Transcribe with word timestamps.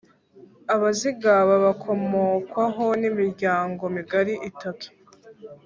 Abazigaba 0.75 1.53
bakomokwaho 1.65 2.85
n’imiryango 3.01 3.83
migari 3.95 4.33
itatu 4.49 4.87